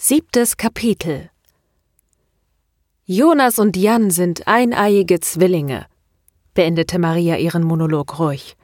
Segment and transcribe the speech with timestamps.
[0.00, 1.28] Siebtes Kapitel
[3.04, 5.86] Jonas und Jan sind eineiige Zwillinge,
[6.54, 8.56] beendete Maria ihren Monolog ruhig.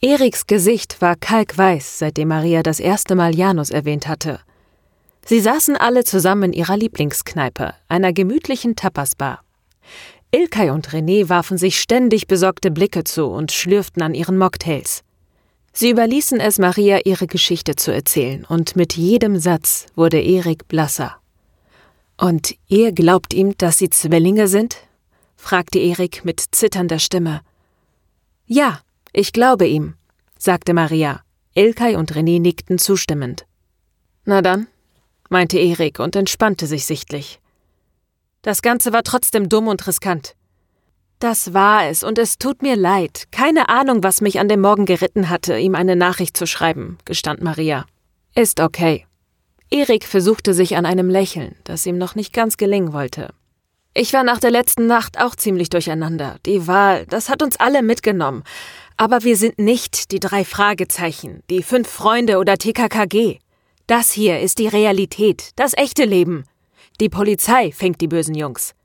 [0.00, 4.40] Eriks Gesicht war kalkweiß, seitdem Maria das erste Mal Janus erwähnt hatte.
[5.26, 9.42] Sie saßen alle zusammen in ihrer Lieblingskneipe, einer gemütlichen Tapasbar.
[10.30, 15.04] Ilkay und René warfen sich ständig besorgte Blicke zu und schlürften an ihren Mocktails.
[15.78, 21.18] Sie überließen es Maria, ihre Geschichte zu erzählen, und mit jedem Satz wurde Erik blasser.
[22.16, 24.78] Und ihr glaubt ihm, dass sie Zwillinge sind?
[25.36, 27.42] fragte Erik mit zitternder Stimme.
[28.46, 28.80] Ja,
[29.12, 29.96] ich glaube ihm,
[30.38, 31.20] sagte Maria.
[31.54, 33.44] Ilkay und René nickten zustimmend.
[34.24, 34.68] Na dann,
[35.28, 37.38] meinte Erik und entspannte sich sichtlich.
[38.40, 40.36] Das Ganze war trotzdem dumm und riskant.
[41.18, 43.24] Das war es, und es tut mir leid.
[43.30, 47.42] Keine Ahnung, was mich an dem Morgen geritten hatte, ihm eine Nachricht zu schreiben, gestand
[47.42, 47.86] Maria.
[48.34, 49.06] Ist okay.
[49.70, 53.30] Erik versuchte sich an einem Lächeln, das ihm noch nicht ganz gelingen wollte.
[53.94, 56.36] Ich war nach der letzten Nacht auch ziemlich durcheinander.
[56.44, 58.44] Die Wahl, das hat uns alle mitgenommen.
[58.98, 63.38] Aber wir sind nicht die drei Fragezeichen, die fünf Freunde oder TKKG.
[63.86, 66.44] Das hier ist die Realität, das echte Leben.
[67.00, 68.75] Die Polizei fängt die bösen Jungs.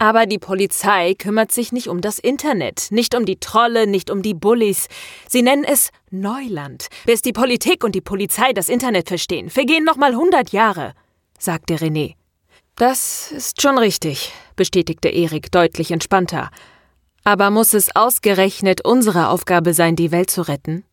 [0.00, 4.22] Aber die Polizei kümmert sich nicht um das Internet, nicht um die Trolle, nicht um
[4.22, 4.86] die Bullies.
[5.28, 6.86] Sie nennen es Neuland.
[7.04, 10.94] Bis die Politik und die Polizei das Internet verstehen, vergehen noch mal hundert Jahre,
[11.36, 12.14] sagte René.
[12.76, 16.50] Das ist schon richtig, bestätigte Erik deutlich entspannter.
[17.24, 20.84] Aber muss es ausgerechnet unsere Aufgabe sein, die Welt zu retten?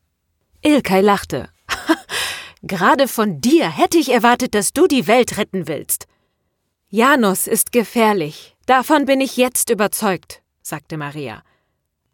[0.64, 1.50] Ilkay lachte.
[2.64, 6.08] Gerade von dir hätte ich erwartet, dass du die Welt retten willst.
[6.90, 11.44] Janus ist gefährlich, Davon bin ich jetzt überzeugt, sagte Maria.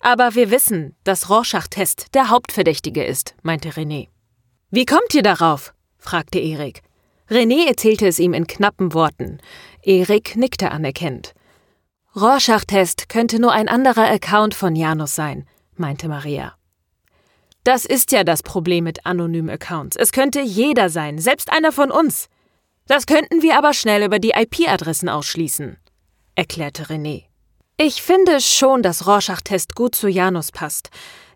[0.02, 4.10] Aber wir wissen, dass Rorschach-Test der Hauptverdächtige ist, meinte René.
[4.70, 5.74] Wie kommt ihr darauf?
[5.98, 6.82] fragte Erik.
[7.30, 9.38] René erzählte es ihm in knappen Worten.
[9.82, 11.34] Erik nickte anerkennend.
[12.18, 15.48] Rorschach-Test könnte nur ein anderer Account von Janus sein,
[15.78, 16.56] meinte Maria.
[17.64, 19.96] Das ist ja das Problem mit anonymen Accounts.
[19.96, 22.28] Es könnte jeder sein, selbst einer von uns.
[22.88, 25.78] Das könnten wir aber schnell über die IP-Adressen ausschließen
[26.42, 27.26] erklärte René.
[27.78, 30.90] Ich finde schon, dass Rorschach-Test gut zu Janus passt.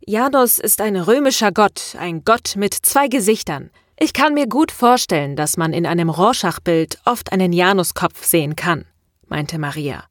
[0.04, 3.70] Janus ist ein römischer Gott, ein Gott mit zwei Gesichtern.
[4.00, 8.86] Ich kann mir gut vorstellen, dass man in einem Rorschach-Bild oft einen Januskopf sehen kann,
[9.28, 10.06] meinte Maria.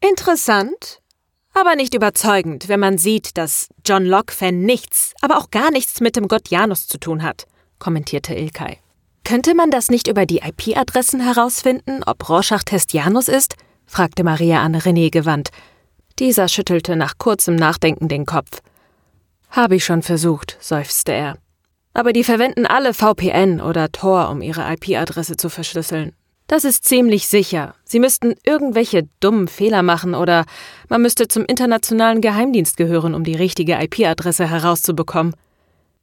[0.00, 1.00] Interessant,
[1.54, 6.16] aber nicht überzeugend, wenn man sieht, dass John Locke-Fan nichts, aber auch gar nichts mit
[6.16, 7.46] dem Gott Janus zu tun hat,
[7.78, 8.76] kommentierte Ilkay.
[9.24, 13.56] Könnte man das nicht über die IP-Adressen herausfinden, ob Rorschach-Test Janus ist?
[13.88, 15.50] Fragte Maria an René gewandt.
[16.20, 18.60] Dieser schüttelte nach kurzem Nachdenken den Kopf.
[19.50, 21.38] Habe ich schon versucht, seufzte er.
[21.94, 26.12] Aber die verwenden alle VPN oder Tor, um ihre IP-Adresse zu verschlüsseln.
[26.46, 27.74] Das ist ziemlich sicher.
[27.84, 30.44] Sie müssten irgendwelche dummen Fehler machen oder
[30.88, 35.34] man müsste zum internationalen Geheimdienst gehören, um die richtige IP-Adresse herauszubekommen.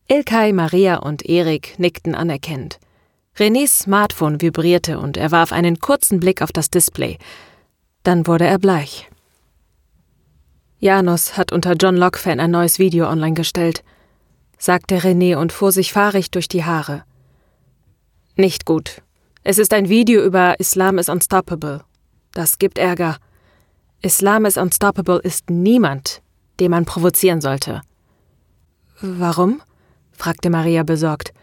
[0.07, 2.79] Ilkay, Maria und Erik nickten anerkennend.
[3.38, 7.17] Renés Smartphone vibrierte und er warf einen kurzen Blick auf das Display.
[8.05, 9.09] Dann wurde er bleich.
[10.77, 13.83] Janus hat unter John Locke-Fan ein neues Video online gestellt,
[14.59, 17.03] sagte René und fuhr sich fahrig durch die Haare.
[18.35, 19.01] Nicht gut.
[19.43, 21.83] Es ist ein Video über Islam is unstoppable.
[22.31, 23.17] Das gibt Ärger.
[24.03, 26.22] Islam is unstoppable ist niemand,
[26.59, 27.81] den man provozieren sollte.
[29.01, 29.63] Warum?
[30.11, 31.33] fragte Maria besorgt.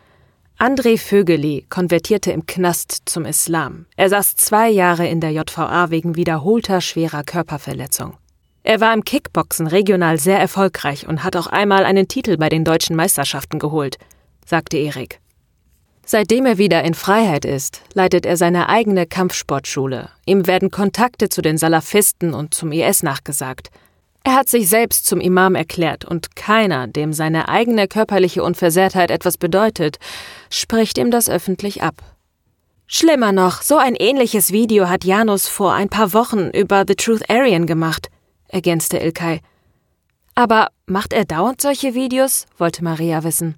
[0.62, 3.86] André Vögeli konvertierte im Knast zum Islam.
[3.96, 8.16] Er saß zwei Jahre in der JVA wegen wiederholter schwerer Körperverletzung.
[8.62, 12.64] Er war im Kickboxen regional sehr erfolgreich und hat auch einmal einen Titel bei den
[12.64, 13.98] deutschen Meisterschaften geholt,
[14.46, 15.18] sagte Erik.
[16.06, 20.10] Seitdem er wieder in Freiheit ist, leitet er seine eigene Kampfsportschule.
[20.26, 23.72] Ihm werden Kontakte zu den Salafisten und zum IS nachgesagt.
[24.24, 29.36] Er hat sich selbst zum Imam erklärt und keiner, dem seine eigene körperliche Unversehrtheit etwas
[29.36, 29.98] bedeutet,
[30.48, 32.02] spricht ihm das öffentlich ab.
[32.86, 37.28] Schlimmer noch, so ein ähnliches Video hat Janus vor ein paar Wochen über The Truth
[37.28, 38.10] Aryan gemacht,
[38.48, 39.40] ergänzte Ilkay.
[40.34, 42.46] Aber macht er dauernd solche Videos?
[42.58, 43.56] wollte Maria wissen.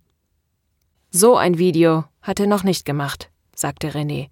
[1.10, 4.28] So ein Video hat er noch nicht gemacht, sagte René.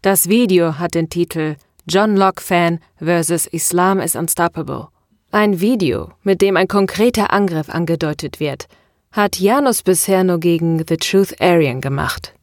[0.00, 1.56] Das Video hat den Titel
[1.88, 3.46] John Locke Fan vs.
[3.46, 4.88] Islam is Unstoppable.
[5.34, 8.66] Ein Video, mit dem ein konkreter Angriff angedeutet wird,
[9.12, 12.34] hat Janus bisher nur gegen The Truth Aryan gemacht,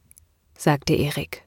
[0.58, 1.44] sagte Erik.